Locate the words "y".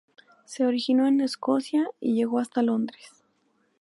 1.99-2.15